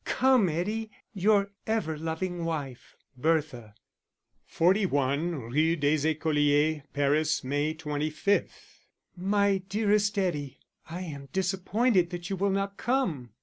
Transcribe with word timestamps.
Come, 0.03 0.49
Eddie. 0.49 0.89
Your 1.13 1.51
ever 1.67 1.95
loving 1.95 2.43
wife,_ 2.43 2.95
BERTHA. 3.17 3.75
41 4.47 5.35
Rue 5.35 5.75
des 5.75 6.09
Ecoliers, 6.15 6.81
Paris, 6.91 7.43
May 7.43 7.75
25. 7.75 8.51
_My 9.21 9.61
dearest 9.69 10.17
Eddie, 10.17 10.57
I 10.89 11.01
am 11.01 11.29
disappointed 11.31 12.09
that 12.09 12.31
you 12.31 12.35
will 12.35 12.49
not 12.49 12.77
come. 12.77 13.29